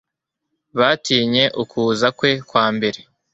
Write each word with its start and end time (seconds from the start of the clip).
batinye 0.79 1.43
ukuza 1.61 2.07
kwe 2.17 2.31
kwa 2.49 2.65
mbere, 2.75 2.99